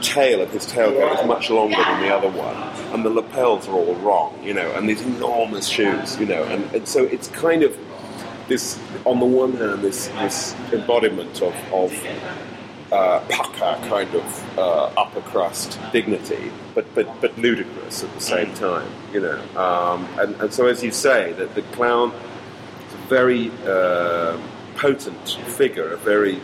tail 0.04 0.42
of 0.42 0.50
his 0.50 0.66
tailcoat 0.66 1.20
is 1.20 1.26
much 1.26 1.50
longer 1.50 1.76
than 1.76 2.02
the 2.02 2.14
other 2.14 2.28
one, 2.28 2.56
and 2.92 3.04
the 3.04 3.10
lapels 3.10 3.66
are 3.66 3.72
all 3.72 3.94
wrong, 3.96 4.38
you 4.42 4.52
know, 4.52 4.70
and 4.72 4.88
these 4.88 5.00
enormous 5.02 5.66
shoes, 5.66 6.18
you 6.20 6.26
know, 6.26 6.44
and, 6.44 6.62
and 6.74 6.86
so 6.86 7.04
it's 7.04 7.28
kind 7.28 7.62
of 7.62 7.76
this, 8.46 8.78
on 9.06 9.18
the 9.18 9.26
one 9.26 9.52
hand, 9.52 9.82
this, 9.82 10.08
this 10.08 10.54
embodiment 10.72 11.40
of, 11.40 11.54
of 11.72 11.92
uh, 12.92 13.20
pucker 13.30 13.88
kind 13.88 14.14
of 14.14 14.58
uh, 14.58 14.84
upper 14.96 15.22
crust 15.22 15.80
dignity, 15.92 16.52
but, 16.74 16.84
but, 16.94 17.08
but 17.22 17.36
ludicrous 17.38 18.04
at 18.04 18.14
the 18.14 18.20
same 18.20 18.52
time, 18.54 18.88
you 19.12 19.20
know. 19.20 19.40
Um, 19.56 20.06
and, 20.18 20.34
and 20.42 20.52
so, 20.52 20.66
as 20.66 20.84
you 20.84 20.92
say, 20.92 21.32
that 21.32 21.54
the 21.54 21.62
clown 21.62 22.12
is 22.12 22.94
a 22.94 23.06
very 23.08 23.50
uh, 23.66 24.38
potent 24.76 25.28
figure, 25.56 25.92
a 25.92 25.96
very, 25.96 26.36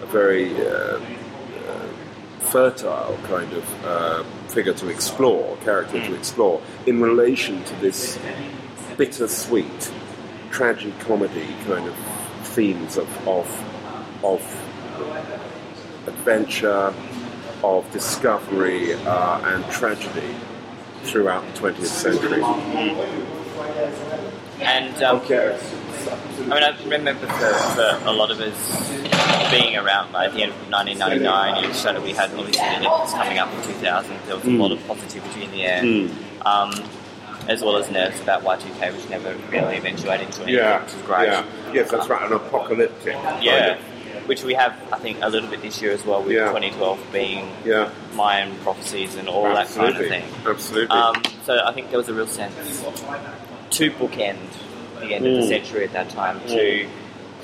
a 0.00 0.06
very 0.06 0.54
uh, 0.64 1.00
fertile 2.44 3.18
kind 3.24 3.52
of 3.52 3.84
uh, 3.84 4.22
figure 4.48 4.74
to 4.74 4.88
explore, 4.88 5.56
character 5.58 6.00
to 6.04 6.14
explore, 6.14 6.60
in 6.86 7.00
relation 7.00 7.62
to 7.64 7.74
this 7.76 8.18
bittersweet, 8.96 9.92
tragic 10.50 10.98
comedy 11.00 11.48
kind 11.66 11.86
of 11.88 11.96
themes 12.48 12.96
of, 12.96 13.28
of, 13.28 13.46
of 14.22 14.40
adventure, 16.06 16.94
of 17.62 17.90
discovery, 17.92 18.94
uh, 18.94 19.54
and 19.54 19.64
tragedy 19.70 20.34
throughout 21.02 21.44
the 21.54 21.60
20th 21.60 21.86
century. 21.86 22.42
And 24.60 25.02
um, 25.02 25.16
Okay. 25.16 25.58
I 26.38 26.40
mean, 26.42 26.52
I 26.52 26.84
remember 26.84 27.26
for, 27.26 27.54
for 27.74 28.00
a 28.06 28.12
lot 28.12 28.30
of 28.30 28.40
us 28.40 29.50
being 29.50 29.76
around 29.76 30.12
like, 30.12 30.28
at 30.30 30.34
the 30.34 30.42
end 30.42 30.52
of 30.52 30.58
1999, 30.70 31.64
you 31.64 31.74
so 31.74 31.92
that 31.92 32.02
we 32.02 32.10
had 32.12 32.30
obviously 32.34 32.52
the 32.66 32.86
Olympics 32.86 33.12
coming 33.14 33.38
up 33.38 33.52
in 33.54 33.62
2000. 33.62 34.16
There 34.26 34.36
was 34.36 34.44
a 34.44 34.50
lot 34.50 34.72
of 34.72 34.86
positivity 34.86 35.44
in 35.44 35.50
the 35.52 35.62
air, 35.64 35.82
Mm. 35.82 36.10
um, 36.46 36.72
as 37.48 37.62
well 37.62 37.76
as 37.76 37.90
nerves 37.90 38.20
about 38.20 38.42
Y2K, 38.42 38.92
which 38.96 39.08
never 39.10 39.34
really 39.50 39.76
eventuated 39.76 40.26
into 40.26 40.42
anything, 40.42 40.54
Yeah, 40.54 40.82
which 40.82 40.94
is 40.94 41.02
great. 41.02 41.26
yeah. 41.28 41.44
Yes, 41.72 41.90
that's 41.90 42.08
right, 42.08 42.22
an 42.26 42.32
apocalyptic. 42.32 43.14
kind 43.14 43.42
Yeah, 43.44 43.72
of- 43.72 43.78
which 44.28 44.42
we 44.42 44.54
have, 44.54 44.72
I 44.90 44.98
think, 44.98 45.18
a 45.22 45.28
little 45.28 45.48
bit 45.50 45.60
this 45.60 45.82
year 45.82 45.92
as 45.92 46.04
well, 46.06 46.22
with 46.22 46.32
Yeah. 46.32 46.46
2012 46.48 46.98
being 47.12 47.50
Yeah, 47.64 47.90
Mayan 48.14 48.54
prophecies 48.64 49.14
and 49.16 49.28
all 49.28 49.46
absolutely. 49.46 49.92
that 50.08 50.10
kind 50.10 50.24
of 50.24 50.32
thing. 50.42 50.50
Absolutely. 50.52 50.96
Um, 50.96 51.14
so 51.44 51.60
I 51.64 51.72
think 51.72 51.90
there 51.90 51.98
was 51.98 52.08
a 52.08 52.14
real 52.14 52.26
sense 52.26 52.82
to 53.70 53.90
bookend 53.92 54.38
the 55.08 55.14
end 55.14 55.26
of 55.26 55.34
the 55.34 55.40
Mm. 55.42 55.48
century 55.48 55.84
at 55.84 55.92
that 55.92 56.08
time, 56.10 56.40
to 56.48 56.86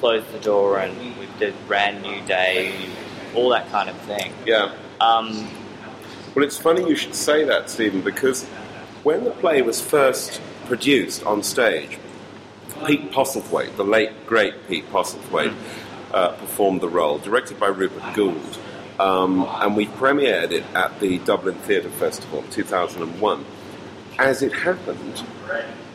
close 0.00 0.23
the 0.33 0.38
door 0.38 0.79
and 0.79 0.97
with 1.19 1.38
the 1.38 1.52
brand 1.69 2.02
new 2.02 2.21
day, 2.23 2.73
all 3.35 3.49
that 3.50 3.71
kind 3.71 3.88
of 3.90 3.97
thing. 4.02 4.33
yeah. 4.47 4.71
Um, 5.00 5.49
Well, 6.35 6.45
it's 6.45 6.57
funny 6.59 6.88
you 6.88 6.95
should 6.97 7.14
say 7.17 7.45
that, 7.45 7.69
Stephen, 7.71 8.00
because 8.02 8.45
when 9.02 9.25
the 9.25 9.31
play 9.31 9.62
was 9.62 9.81
first 9.81 10.40
produced 10.67 11.25
on 11.26 11.43
stage, 11.43 11.99
Pete 12.87 13.11
Postlethwaite, 13.12 13.76
the 13.76 13.85
late 13.85 14.26
great 14.26 14.69
Pete 14.69 14.90
Postlethwaite, 14.93 15.52
uh, 16.14 16.29
performed 16.29 16.81
the 16.81 16.88
role, 16.88 17.19
directed 17.19 17.59
by 17.59 17.67
Rupert 17.67 18.14
Goold, 18.14 18.59
um, 19.00 19.47
and 19.61 19.76
we 19.76 19.87
premiered 19.87 20.50
it 20.52 20.64
at 20.75 21.00
the 21.00 21.19
Dublin 21.19 21.57
Theatre 21.57 21.90
Festival 21.90 22.45
2001. 22.50 23.45
As 24.19 24.43
it 24.43 24.52
happened, 24.52 25.23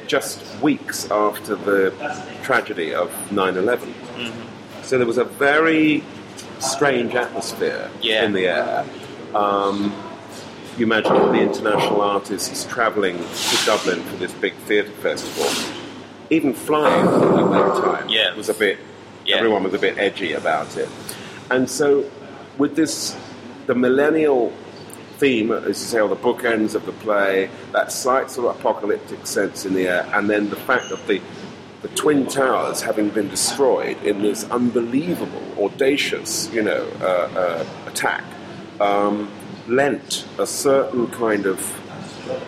just 0.07 0.43
weeks 0.61 1.09
after 1.11 1.55
the 1.55 1.91
tragedy 2.43 2.93
of 2.93 3.09
9 3.31 3.57
11. 3.57 3.93
So 4.83 4.97
there 4.97 5.07
was 5.07 5.17
a 5.17 5.23
very 5.25 6.03
strange 6.59 7.15
atmosphere 7.15 7.89
Yeah. 8.01 8.23
in 8.23 8.33
the 8.33 8.47
air. 8.47 8.85
Um, 9.33 9.93
you 10.77 10.85
imagine 10.85 11.13
all 11.13 11.31
the 11.31 11.39
international 11.41 12.01
artists 12.01 12.65
travelling 12.65 13.17
to 13.17 13.65
Dublin 13.65 14.01
for 14.03 14.17
this 14.17 14.31
big 14.33 14.53
theatre 14.67 14.89
festival. 15.01 15.49
Even 16.29 16.53
flying 16.53 17.05
at 17.07 17.51
that 17.51 17.83
time 17.83 18.09
Yeah. 18.09 18.33
was 18.35 18.49
a 18.49 18.53
bit, 18.53 18.77
Yeah. 19.25 19.37
everyone 19.37 19.63
was 19.63 19.73
a 19.73 19.79
bit 19.79 19.97
edgy 19.97 20.33
about 20.33 20.75
it. 20.77 20.89
And 21.49 21.69
so, 21.69 22.05
with 22.57 22.75
this, 22.75 23.15
the 23.67 23.75
millennial 23.75 24.51
theme, 25.17 25.51
as 25.51 25.67
you 25.67 25.73
say, 25.73 25.99
or 25.99 26.09
the 26.09 26.15
bookends 26.15 26.75
of 26.75 26.85
the 26.85 26.91
play, 26.91 27.49
that 27.71 27.91
slight 27.91 28.29
sort 28.31 28.47
of 28.47 28.59
apocalyptic 28.59 29.25
sense 29.25 29.65
in 29.65 29.73
the 29.73 29.87
air, 29.87 30.09
and 30.13 30.29
then 30.29 30.49
the 30.49 30.55
fact 30.55 30.91
of 30.91 31.05
the 31.07 31.21
the 31.81 31.87
twin 31.89 32.25
towers 32.25 32.81
having 32.81 33.09
been 33.09 33.29
destroyed 33.29 34.01
in 34.03 34.23
this 34.23 34.43
unbelievable, 34.49 35.63
audacious, 35.63 36.51
you 36.51 36.63
know, 36.63 36.83
uh, 36.99 37.05
uh, 37.05 37.65
attack, 37.85 38.23
um, 38.79 39.29
lent 39.67 40.25
a 40.39 40.47
certain 40.47 41.05
kind 41.11 41.45
of, 41.45 41.59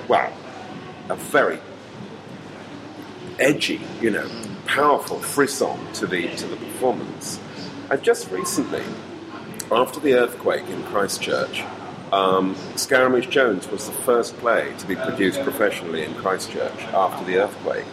well, 0.10 0.34
a 1.10 1.16
very 1.16 1.60
edgy, 3.38 3.80
you 4.02 4.10
know, 4.10 4.28
powerful 4.66 5.20
frisson 5.20 5.78
to 5.94 6.08
the 6.08 6.28
to 6.36 6.48
the 6.48 6.56
performance. 6.56 7.40
And 7.92 8.02
just 8.02 8.32
recently, 8.32 8.84
after 9.72 10.00
the 10.00 10.16
earthquake 10.16 10.68
in 10.68 10.82
Christchurch, 10.86 11.64
um, 12.12 12.56
Scaramouche 12.76 13.28
Jones 13.30 13.68
was 13.70 13.88
the 13.88 13.94
first 13.94 14.38
play 14.38 14.74
to 14.80 14.88
be 14.88 14.96
produced 14.96 15.42
professionally 15.42 16.04
in 16.04 16.14
Christchurch 16.16 16.80
after 16.94 17.26
the 17.26 17.38
earthquake. 17.38 17.86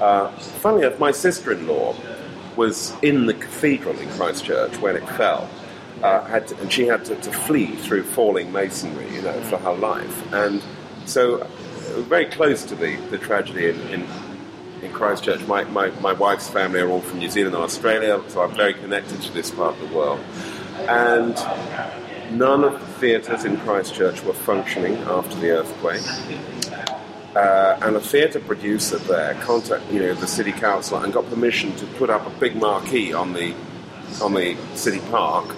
Uh, 0.00 0.30
funnily 0.60 0.86
enough, 0.86 0.98
my 0.98 1.10
sister-in-law 1.10 1.94
was 2.56 2.94
in 3.02 3.26
the 3.26 3.34
cathedral 3.34 3.98
in 3.98 4.08
Christchurch 4.10 4.76
when 4.78 4.96
it 4.96 5.08
fell, 5.10 5.48
uh, 6.02 6.40
to, 6.40 6.56
and 6.58 6.72
she 6.72 6.86
had 6.86 7.04
to, 7.06 7.16
to 7.16 7.32
flee 7.32 7.74
through 7.76 8.02
falling 8.02 8.52
masonry, 8.52 9.08
you 9.14 9.22
know, 9.22 9.40
for 9.42 9.56
her 9.58 9.74
life. 9.74 10.32
And 10.32 10.62
so, 11.04 11.38
uh, 11.38 11.46
very 12.02 12.26
close 12.26 12.64
to 12.64 12.74
the, 12.74 12.96
the 13.10 13.18
tragedy 13.18 13.68
in, 13.68 13.80
in, 13.88 14.06
in 14.82 14.92
Christchurch. 14.92 15.46
My, 15.46 15.64
my, 15.64 15.90
my 16.00 16.12
wife's 16.12 16.48
family 16.48 16.80
are 16.80 16.88
all 16.88 17.00
from 17.00 17.18
New 17.18 17.30
Zealand 17.30 17.54
and 17.54 17.64
Australia, 17.64 18.20
so 18.28 18.42
I'm 18.42 18.54
very 18.54 18.74
connected 18.74 19.22
to 19.22 19.32
this 19.32 19.50
part 19.50 19.74
of 19.80 19.88
the 19.88 19.96
world. 19.96 20.20
And 20.88 21.36
none 22.34 22.64
of 22.64 22.72
the 22.72 22.86
theatres 23.00 23.44
in 23.44 23.56
Christchurch 23.58 24.22
were 24.24 24.32
functioning 24.34 24.96
after 24.98 25.34
the 25.36 25.50
earthquake. 25.50 26.02
Uh, 27.34 27.76
and 27.82 27.96
a 27.96 28.00
theatre 28.00 28.38
producer 28.38 28.96
there 28.98 29.34
contacted 29.42 29.92
you 29.92 29.98
know 29.98 30.14
the 30.14 30.26
city 30.26 30.52
council 30.52 30.98
and 30.98 31.12
got 31.12 31.28
permission 31.28 31.74
to 31.74 31.84
put 31.98 32.08
up 32.08 32.24
a 32.24 32.30
big 32.38 32.54
marquee 32.54 33.12
on 33.12 33.32
the 33.32 33.52
on 34.22 34.34
the 34.34 34.56
city 34.74 35.00
park 35.10 35.52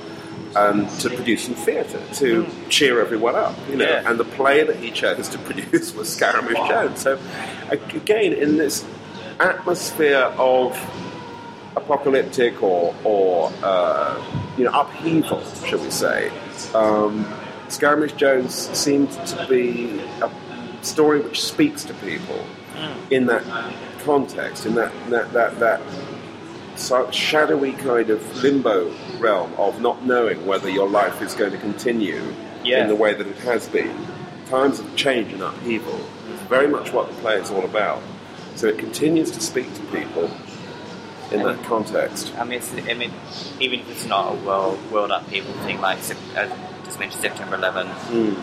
and 0.57 0.89
to 1.01 1.11
produce 1.11 1.45
some 1.45 1.55
theatre 1.55 2.01
to 2.15 2.47
cheer 2.71 2.99
everyone 2.99 3.35
up 3.35 3.55
you 3.69 3.77
know 3.77 3.85
Yeah. 3.85 4.09
and 4.11 4.19
the 4.19 4.25
play 4.25 4.65
that 4.65 4.77
he 4.77 4.91
chose 4.91 5.29
to 5.29 5.39
produce 5.51 5.95
was 5.95 6.11
Scaramouche 6.11 6.67
Jones 6.67 6.99
so 7.03 7.19
again 7.69 8.33
in 8.33 8.57
this 8.57 8.83
atmosphere 9.39 10.33
of 10.39 10.73
apocalyptic 11.77 12.63
or, 12.63 12.95
or 13.05 13.53
uh, 13.63 14.17
you 14.57 14.65
know 14.65 14.73
upheaval 14.81 15.45
shall 15.67 15.79
we 15.81 15.91
say 15.91 16.33
um, 16.75 17.27
Scaramouche 17.69 18.15
Jones 18.17 18.55
seemed 18.55 19.11
to 19.11 19.47
be 19.49 20.01
a 20.23 20.31
story 20.83 21.21
which 21.21 21.43
speaks 21.43 21.85
to 21.85 21.95
people 21.95 22.45
in 23.11 23.27
that 23.27 23.43
context, 24.05 24.67
in 24.67 24.75
that 24.75 24.93
that 25.11 25.33
that, 25.33 25.59
that 25.59 25.81
shadowy 27.15 27.73
kind 27.73 28.11
of 28.11 28.43
limbo 28.43 28.93
realm 29.19 29.53
of 29.57 29.81
not 29.81 30.05
knowing 30.05 30.45
whether 30.47 30.69
your 30.69 30.89
life 30.89 31.23
is 31.23 31.35
going 31.35 31.51
to 31.53 31.59
continue 31.59 32.23
Yeah. 32.65 32.83
in 32.83 32.89
the 32.89 32.95
way 32.95 33.15
that 33.15 33.27
it 33.27 33.39
has 33.39 33.67
been. 33.69 33.97
Times 34.47 34.79
of 34.79 34.95
change 34.97 35.33
and 35.33 35.43
upheaval. 35.43 35.99
is 36.33 36.41
very 36.49 36.69
much 36.69 36.93
what 36.93 37.09
the 37.09 37.15
play 37.23 37.37
is 37.37 37.51
all 37.51 37.65
about. 37.65 38.03
So 38.57 38.67
it 38.69 38.79
continues 38.79 39.31
to 39.33 39.41
speak 39.41 39.73
to 39.75 39.81
people 39.87 40.31
in 41.33 41.43
that 41.43 41.63
context. 41.65 42.33
I 42.39 42.45
mean, 42.45 42.59
it's, 42.59 42.73
I 42.73 42.95
mean, 42.95 43.13
even 43.61 43.81
if 43.81 43.91
it's 43.91 44.07
not 44.07 44.33
a 44.33 44.35
world 44.45 44.79
world 44.91 45.11
up 45.11 45.29
people 45.31 45.53
thing, 45.65 45.81
like 45.81 45.99
as 45.99 46.15
just 46.85 46.99
mentioned 46.99 47.21
September 47.23 47.57
11, 47.57 47.87
Mm. 47.89 48.37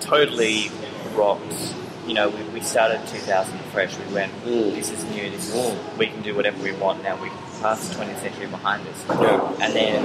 totally 0.00 0.70
rocked. 1.14 1.74
You 2.06 2.14
know, 2.14 2.28
we, 2.30 2.42
we 2.54 2.60
started 2.60 3.06
2000 3.06 3.56
fresh. 3.72 3.96
We 3.96 4.12
went, 4.14 4.32
Mm. 4.44 4.74
this 4.74 4.90
is 4.90 5.04
new. 5.04 5.30
This 5.30 5.48
is 5.48 5.54
Mm. 5.54 5.98
we 5.98 6.06
can 6.08 6.22
do 6.22 6.34
whatever 6.34 6.60
we 6.62 6.72
want 6.72 7.02
now. 7.04 7.16
We 7.22 7.30
passed 7.60 7.90
the 7.90 7.94
20th 7.96 8.20
century 8.20 8.46
behind 8.46 8.86
us. 8.88 9.04
Yeah. 9.20 9.64
And 9.64 9.72
then 9.74 10.04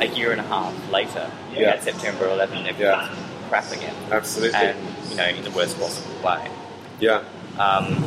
a 0.00 0.06
year 0.14 0.32
and 0.32 0.40
a 0.40 0.44
half 0.44 0.74
later, 0.92 1.30
we 1.56 1.62
had 1.64 1.82
September 1.82 2.28
11. 2.28 2.58
Everything's 2.66 2.80
Yeah. 2.80 3.08
crap 3.48 3.72
again, 3.72 3.94
Absolutely. 4.12 4.58
and 4.60 4.78
you 5.08 5.16
know, 5.16 5.24
in 5.24 5.42
the 5.42 5.50
worst 5.52 5.80
possible 5.80 6.14
way. 6.22 6.50
yeah. 7.00 7.22
Um, 7.58 8.04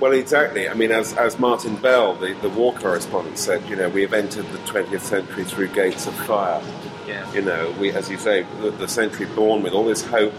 Well, 0.00 0.12
exactly. 0.12 0.66
I 0.68 0.74
mean, 0.74 0.92
as, 0.92 1.12
as 1.18 1.38
Martin 1.38 1.76
Bell, 1.76 2.14
the, 2.14 2.32
the 2.40 2.48
war 2.48 2.72
correspondent, 2.72 3.36
said, 3.38 3.68
you 3.68 3.76
know, 3.76 3.88
we 3.90 4.00
have 4.00 4.14
entered 4.14 4.46
the 4.46 4.58
20th 4.58 5.00
century 5.00 5.44
through 5.44 5.68
gates 5.68 6.06
of 6.06 6.14
fire. 6.26 6.62
yeah. 7.06 7.30
You 7.34 7.42
know, 7.42 7.74
we, 7.78 7.92
as 7.92 8.08
you 8.08 8.16
say, 8.16 8.46
the, 8.62 8.70
the 8.70 8.88
century 8.88 9.26
born 9.26 9.62
with 9.62 9.74
all 9.74 9.84
this 9.84 10.02
hope. 10.02 10.32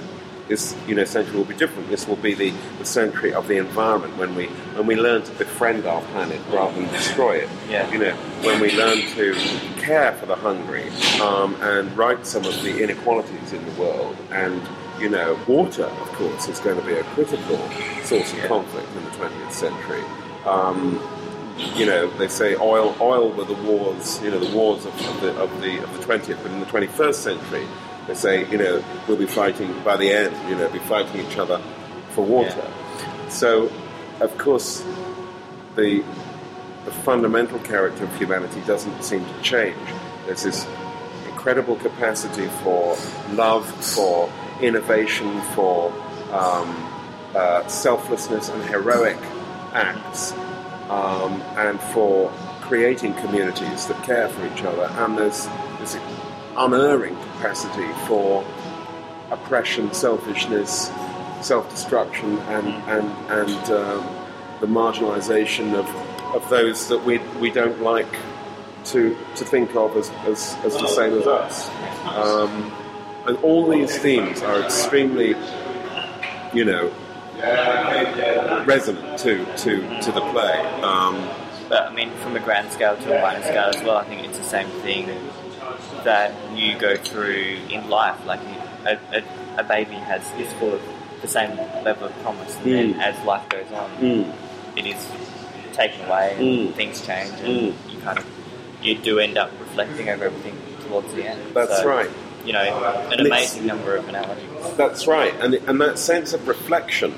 This, 0.48 0.76
you 0.88 0.96
know, 0.96 1.06
century 1.06 1.38
will 1.38 1.46
be 1.46 1.56
different. 1.56 1.90
This 1.90 2.08
will 2.08 2.18
be 2.18 2.34
the, 2.34 2.52
the 2.80 2.86
century 2.86 3.34
of 3.34 3.48
the 3.48 3.58
environment 3.58 4.18
when 4.18 4.36
we 4.36 4.48
when 4.76 4.86
we 4.86 4.96
learn 4.96 5.22
to 5.22 5.32
befriend 5.34 5.86
our 5.86 6.02
planet 6.12 6.42
rather 6.52 6.74
than 6.74 6.92
destroy 6.92 7.38
it. 7.38 7.50
Yeah. 7.70 7.90
You 7.90 8.00
know, 8.00 8.16
when 8.42 8.60
we 8.60 8.76
learn 8.76 8.98
to 9.16 9.34
care 9.78 10.12
for 10.14 10.26
the 10.26 10.36
hungry 10.36 10.90
um, 11.22 11.56
and 11.62 11.96
right 11.96 12.26
some 12.26 12.44
of 12.44 12.62
the 12.64 12.84
inequalities 12.84 13.54
in 13.54 13.64
the 13.64 13.72
world. 13.80 14.18
And 14.32 14.62
you 15.02 15.10
know, 15.10 15.38
water, 15.48 15.86
of 15.86 16.08
course, 16.14 16.48
is 16.48 16.60
going 16.60 16.80
to 16.80 16.86
be 16.86 16.94
a 16.94 17.04
critical 17.04 17.58
source 18.04 18.32
of 18.32 18.38
Yeah. 18.38 18.48
conflict 18.48 18.88
in 18.96 19.04
the 19.04 19.12
20th 19.12 19.52
century. 19.52 20.04
Um, 20.46 21.02
you 21.76 21.86
know, 21.86 22.10
they 22.18 22.28
say 22.28 22.56
oil, 22.56 22.96
oil 23.02 23.32
were 23.32 23.46
the 23.46 23.54
wars, 23.56 24.22
you 24.24 24.32
know, 24.32 24.40
the 24.40 24.56
wars 24.56 24.86
of, 24.86 24.94
of, 24.94 25.22
the, 25.22 25.36
of, 25.38 25.62
the, 25.62 25.84
of 25.84 25.92
the 25.98 26.04
20th, 26.04 26.42
but 26.42 26.52
in 26.52 26.60
the 26.60 26.66
21st 26.68 27.16
century, 27.16 27.68
they 28.08 28.14
say, 28.16 28.50
you 28.50 28.58
know, 28.58 28.84
we'll 29.08 29.18
be 29.18 29.26
fighting, 29.26 29.74
by 29.84 29.98
the 29.98 30.12
end, 30.12 30.36
you 30.50 30.56
know, 30.56 30.64
we'll 30.64 30.74
be 30.74 30.80
fighting 30.80 31.26
each 31.26 31.38
other 31.38 31.60
for 32.12 32.24
water. 32.26 32.66
So, 33.30 33.72
of 34.20 34.36
course, 34.38 34.84
the, 35.76 36.04
the 36.86 36.92
fundamental 36.92 37.60
character 37.60 38.04
of 38.04 38.16
humanity 38.18 38.62
doesn't 38.66 39.04
seem 39.04 39.24
to 39.26 39.42
change. 39.42 39.78
There's 40.26 40.44
this 40.44 40.66
incredible 41.30 41.76
capacity 41.78 42.48
for 42.64 42.98
love, 43.34 43.66
for 43.94 44.32
innovation, 44.62 45.42
for 45.54 45.92
um, 46.32 46.70
uh, 47.36 47.66
selflessness 47.68 48.50
and 48.50 48.64
heroic 48.66 49.18
acts, 49.74 50.34
um, 50.90 51.42
and 51.58 51.80
for 51.80 52.32
creating 52.62 53.14
communities 53.16 53.88
that 53.88 54.02
care 54.04 54.30
for 54.30 54.46
each 54.48 54.64
other. 54.64 54.84
And 55.04 55.18
there's 55.18 55.48
this 55.80 55.98
unerring 56.58 57.16
capacity 57.16 57.92
for 58.08 58.46
oppression, 59.32 59.94
selfishness, 59.94 60.92
self-destruction, 61.42 62.38
and 62.40 62.68
and 62.90 63.10
and 63.30 63.72
um, 63.72 64.26
the 64.60 64.68
marginalisation 64.68 65.74
of 65.74 65.88
of 66.36 66.50
those 66.50 66.88
that 66.88 67.04
we 67.04 67.18
we 67.40 67.50
don't 67.50 67.82
like 67.82 68.14
to 68.86 69.18
to 69.36 69.46
think 69.46 69.76
of 69.76 69.96
as 69.98 70.10
as, 70.26 70.56
as 70.64 70.74
the 70.74 70.88
same 70.88 71.14
as 71.14 71.28
us. 71.28 71.70
Um, 72.16 72.72
and 73.28 73.38
all 73.44 73.68
these 73.70 73.98
themes 74.00 74.42
are 74.42 74.60
extremely, 74.62 75.36
you 76.54 76.66
know, 76.66 76.92
resonant 78.66 79.18
to 79.20 79.46
to 79.58 80.02
to 80.02 80.12
the 80.12 80.22
play. 80.32 80.58
Um, 80.84 81.30
But 81.70 81.84
I 81.88 81.94
mean, 81.94 82.12
from 82.18 82.36
a 82.36 82.40
grand 82.40 82.72
scale 82.72 82.98
to 82.98 83.18
a 83.18 83.22
minor 83.22 83.42
scale 83.44 83.70
as 83.74 83.82
well, 83.84 83.98
I 83.98 84.04
think 84.04 84.24
it's 84.26 84.38
the 84.38 84.44
same 84.44 84.68
thing 84.84 85.08
that 86.04 86.34
you 86.56 86.78
go 86.78 86.98
through 86.98 87.58
in 87.70 87.90
life. 87.90 88.18
Like 88.26 88.42
a, 88.86 88.98
a, 89.14 89.24
a 89.58 89.64
baby 89.64 89.96
has 89.96 90.22
is 90.40 90.52
full 90.54 90.74
of 90.74 90.82
the 91.22 91.28
same 91.28 91.56
level 91.86 92.08
of 92.08 92.14
promise, 92.24 92.56
and 92.58 92.66
then 92.74 92.94
Mm. 92.96 93.00
as 93.02 93.26
life 93.26 93.48
goes 93.50 93.72
on, 93.72 93.90
mm, 94.02 94.34
it 94.76 94.86
is 94.88 95.08
taken 95.74 96.02
away 96.08 96.36
and 96.38 96.70
Mm. 96.70 96.74
things 96.74 97.06
change, 97.06 97.32
and 97.44 97.74
Mm. 97.74 97.74
you 97.92 97.98
kind 98.04 98.18
of 98.18 98.26
you 98.82 98.96
do 98.98 99.20
end 99.20 99.38
up 99.38 99.52
reflecting 99.60 100.10
over 100.10 100.26
everything 100.26 100.58
towards 100.88 101.14
the 101.14 101.24
end. 101.28 101.40
that's 101.54 101.82
So, 101.82 101.88
right. 101.88 102.10
You 102.46 102.54
know, 102.54 102.60
an 103.12 103.20
And 103.20 103.28
amazing 103.28 103.66
number 103.68 103.96
of 103.96 104.08
analogies. 104.10 104.76
That's 104.78 105.08
right, 105.08 105.34
and 105.40 105.54
and 105.56 105.80
that 105.82 106.00
sense 106.00 106.34
of 106.34 106.48
reflection 106.48 107.14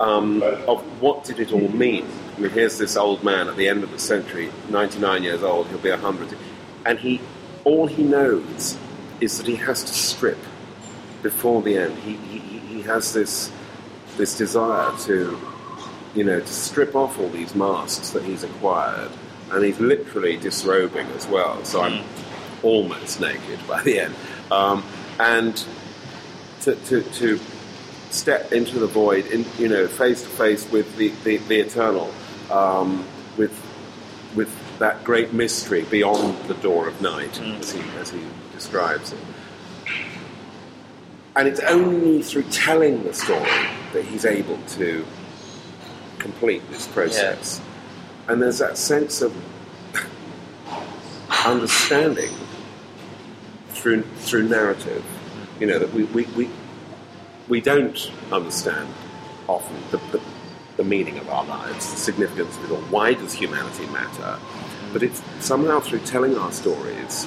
um, 0.00 0.42
of 0.42 0.80
what 1.00 1.24
did 1.24 1.38
it 1.40 1.52
all 1.52 1.68
mean. 1.68 2.06
I 2.36 2.40
mean, 2.40 2.50
here's 2.50 2.78
this 2.78 2.96
old 2.96 3.22
man 3.22 3.48
at 3.48 3.56
the 3.56 3.68
end 3.68 3.84
of 3.84 3.90
the 3.92 3.98
century, 3.98 4.50
99 4.70 5.22
years 5.22 5.42
old. 5.42 5.68
He'll 5.68 5.78
be 5.78 5.90
100, 5.90 6.36
and 6.86 6.98
he 6.98 7.20
all 7.64 7.86
he 7.86 8.02
knows 8.02 8.76
is 9.20 9.38
that 9.38 9.46
he 9.46 9.56
has 9.56 9.82
to 9.84 9.94
strip 9.94 10.38
before 11.22 11.62
the 11.62 11.76
end. 11.78 11.96
He 11.98 12.16
he, 12.16 12.38
he- 12.38 12.58
he 12.74 12.82
has 12.82 13.12
this 13.12 13.52
this 14.16 14.36
desire 14.36 14.96
to 15.00 15.38
you 16.14 16.24
know 16.24 16.40
to 16.40 16.46
strip 16.46 16.94
off 16.96 17.18
all 17.20 17.28
these 17.28 17.54
masks 17.54 18.10
that 18.10 18.22
he's 18.24 18.42
acquired, 18.44 19.10
and 19.52 19.64
he's 19.64 19.78
literally 19.78 20.36
disrobing 20.36 21.06
as 21.08 21.26
well. 21.28 21.62
So 21.64 21.82
I'm 21.82 22.04
almost 22.62 23.20
naked 23.20 23.58
by 23.68 23.82
the 23.82 24.00
end, 24.00 24.14
um, 24.50 24.84
and 25.18 25.64
to, 26.62 26.74
to, 26.74 27.02
to 27.02 27.38
step 28.10 28.52
into 28.52 28.78
the 28.78 28.86
void, 28.86 29.26
in, 29.26 29.44
you 29.58 29.68
know, 29.68 29.86
face 29.86 30.22
to 30.22 30.28
face 30.28 30.70
with 30.70 30.96
the, 30.96 31.08
the, 31.24 31.36
the 31.36 31.60
eternal, 31.60 32.12
um, 32.50 33.04
with, 33.36 33.52
with 34.34 34.78
that 34.78 35.02
great 35.04 35.32
mystery 35.32 35.82
beyond 35.90 36.36
the 36.48 36.54
door 36.54 36.88
of 36.88 37.00
night, 37.00 37.40
as, 37.40 37.72
he, 37.72 37.82
as 37.98 38.10
he 38.10 38.20
describes 38.52 39.12
it. 39.12 39.18
And 41.36 41.48
it's 41.48 41.60
only 41.60 42.22
through 42.22 42.44
telling 42.44 43.02
the 43.02 43.12
story 43.12 43.50
that 43.92 44.04
he's 44.04 44.24
able 44.24 44.58
to 44.68 45.04
complete 46.18 46.62
this 46.70 46.86
process. 46.86 47.60
And 48.28 48.40
there's 48.40 48.58
that 48.58 48.78
sense 48.78 49.20
of 49.20 49.34
understanding 51.44 52.30
through 53.74 54.02
through 54.16 54.48
narrative. 54.48 55.04
You 55.60 55.66
know 55.66 55.78
that 55.78 55.92
we 55.92 56.04
we, 56.04 56.24
we, 56.36 56.50
we 57.48 57.60
don't 57.60 58.10
understand 58.32 58.88
often 59.48 59.76
the, 59.90 59.98
the, 60.16 60.20
the 60.76 60.84
meaning 60.84 61.18
of 61.18 61.28
our 61.28 61.44
lives, 61.44 61.90
the 61.90 61.98
significance 61.98 62.56
of 62.56 62.64
it 62.64 62.70
all. 62.72 62.80
Why 62.88 63.14
does 63.14 63.34
humanity 63.34 63.86
matter? 63.86 64.38
But 64.92 65.02
it's 65.02 65.22
somehow 65.40 65.80
through 65.80 66.00
telling 66.00 66.38
our 66.38 66.52
stories, 66.52 67.26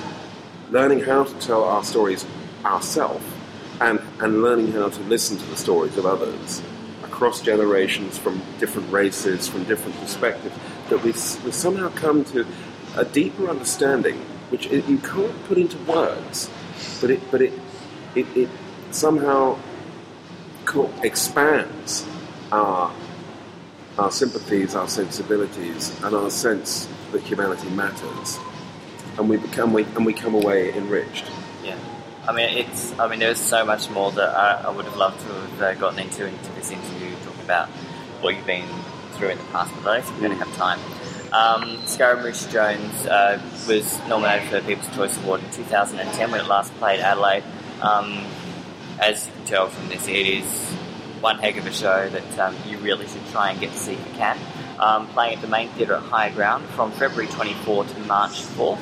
learning 0.72 1.02
how 1.02 1.26
to 1.26 1.34
tell 1.40 1.64
our 1.64 1.84
stories 1.84 2.26
ourselves, 2.66 3.26
and, 3.80 4.00
and 4.20 4.42
learning 4.42 4.72
how 4.72 4.90
to 4.90 5.02
listen 5.04 5.38
to 5.38 5.46
the 5.46 5.58
stories 5.58 5.98
of 5.98 6.06
others 6.06 6.62
across 7.04 7.42
generations, 7.42 8.18
from 8.18 8.42
different 8.60 8.92
races, 8.92 9.48
from 9.48 9.64
different 9.66 9.96
perspectives, 10.00 10.56
that 10.90 10.98
we, 11.04 11.12
we 11.46 11.52
somehow 11.52 11.90
come 11.90 12.24
to 12.26 12.46
a 12.96 13.06
deeper 13.06 13.50
understanding, 13.50 14.20
which 14.50 14.68
it, 14.68 14.88
you 14.88 14.98
can't 15.00 15.44
put 15.46 15.58
into 15.58 15.78
words, 15.80 16.50
but 17.02 17.12
it, 17.12 17.32
but 17.32 17.42
it, 17.42 17.54
it, 18.16 18.26
it 18.36 18.50
somehow 18.92 19.58
expands 21.02 22.06
our, 22.52 22.94
our 23.98 24.12
sympathies, 24.12 24.76
our 24.76 24.88
sensibilities, 24.88 25.98
and 26.04 26.16
our 26.16 26.30
sense 26.30 26.88
that 27.12 27.22
humanity 27.24 27.70
matters, 27.70 28.38
and 29.18 29.30
we 29.30 29.38
become 29.38 29.74
we, 29.74 29.84
and 29.84 30.06
we 30.06 30.14
come 30.14 30.36
away 30.36 30.74
enriched. 30.74 31.26
Yeah, 31.64 31.78
I 32.28 32.34
mean, 32.34 32.58
it's. 32.58 32.98
I 33.00 33.08
mean, 33.08 33.20
there's 33.20 33.40
so 33.40 33.66
much 33.66 33.90
more 33.90 34.12
that 34.12 34.36
I, 34.36 34.64
I 34.68 34.70
would 34.70 34.86
have 34.86 34.98
loved 34.98 35.20
to 35.22 35.34
have 35.34 35.62
uh, 35.62 35.74
gotten 35.76 36.00
into 36.00 36.26
into 36.28 36.52
this 36.54 36.72
interview, 36.72 37.12
talking 37.24 37.44
about 37.44 37.70
what 38.22 38.36
you've 38.36 38.46
been 38.46 38.68
through 39.14 39.30
in 39.30 39.38
the 39.38 39.44
past, 39.46 39.74
but 39.84 39.90
I 39.90 39.96
don't 39.96 40.06
think 40.06 40.22
we're 40.22 40.28
going 40.28 40.40
to 40.40 40.46
have 40.46 40.56
time. 40.56 40.80
Um, 41.34 41.82
Scaramouche 41.86 42.46
Jones 42.52 43.06
uh, 43.06 43.40
was 43.68 44.00
nominated 44.08 44.48
for 44.50 44.56
the 44.62 44.68
People's 44.68 44.96
Choice 44.96 45.18
Award 45.24 45.44
in 45.44 45.52
2010 45.52 46.32
when 46.32 46.40
it 46.42 46.48
last 46.48 46.74
played 46.76 47.00
Adelaide. 47.00 47.44
Um, 47.82 48.26
as 49.00 49.28
you 49.28 49.34
can 49.34 49.46
tell 49.46 49.68
from 49.68 49.90
this, 49.90 50.08
it 50.08 50.16
is 50.28 50.46
one 51.22 51.38
heck 51.40 51.58
of 51.58 51.66
a 51.66 51.72
show 51.74 52.10
that 52.10 52.40
um, 52.40 52.56
you 52.68 52.78
really 52.80 53.08
should 53.08 53.26
try 53.32 53.52
and 53.52 53.60
get 53.60 53.72
to 53.72 53.78
see 53.78 53.94
if 53.94 54.08
you 54.08 54.14
can. 54.14 54.38
Um, 54.80 55.08
playing 55.08 55.36
at 55.36 55.42
the 55.42 55.48
main 55.48 55.70
theatre 55.70 55.96
at 55.96 56.04
High 56.04 56.30
Ground 56.30 56.64
from 56.70 56.92
February 56.92 57.26
24 57.28 57.86
to 57.86 58.00
March 58.02 58.44
4th. 58.44 58.78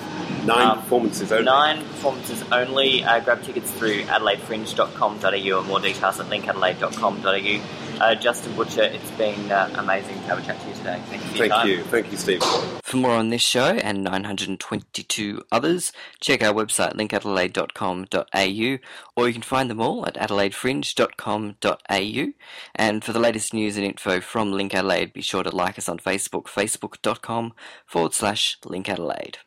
Nine 0.46 0.68
Um, 0.68 0.80
performances 0.82 1.32
only. 1.32 1.46
Nine 1.46 1.78
performances 1.88 2.44
only. 2.52 3.04
Uh, 3.04 3.22
grab 3.22 3.42
tickets 3.44 3.72
through 3.72 4.02
adelaidefringe.com.au 4.04 5.60
and 5.60 5.68
more 5.68 5.80
details 5.80 6.20
at 6.20 6.26
linkadelaide.com.au. 6.28 7.62
Uh, 8.00 8.16
Justin 8.16 8.56
Butcher, 8.56 8.84
it's 8.84 9.12
been 9.12 9.52
uh, 9.52 9.70
amazing 9.76 10.16
to 10.16 10.22
have 10.24 10.40
a 10.40 10.42
chat 10.42 10.60
to 10.60 10.68
you 10.68 10.74
today. 10.76 11.02
Thank 11.06 11.24
you 11.24 11.30
for 11.30 11.38
your 11.38 11.48
Thank 11.48 11.54
time. 11.54 11.68
you. 11.68 11.84
Thank 11.84 12.12
you, 12.12 12.18
Steve. 12.18 12.44
For 12.84 12.98
more 12.98 13.12
on 13.12 13.30
this 13.30 13.42
show 13.42 13.76
and 13.76 14.04
922 14.04 15.44
others, 15.52 15.92
check 16.20 16.44
our 16.44 16.54
website 16.54 16.94
linkadelaide.com.au 16.94 18.78
or 19.16 19.28
you 19.28 19.34
can 19.34 19.42
find 19.42 19.70
them 19.70 19.82
all 19.82 20.06
at 20.06 20.16
adelaidefringe.com.au. 20.16 22.34
And 22.76 23.04
for 23.04 23.14
the 23.14 23.20
latest 23.20 23.54
news 23.54 23.78
and 23.78 23.86
info 23.86 24.20
from 24.22 24.52
Link 24.52 24.76
Adelaide, 24.76 25.14
be 25.14 25.22
sure 25.22 25.44
to 25.44 25.56
like 25.56 25.78
us 25.78 25.90
on 25.90 26.00
Facebook, 26.00 26.46
facebook.com 26.46 27.54
forward 27.86 28.14
slash 28.14 28.58
Link 28.66 28.90
Adelaide. 28.90 29.40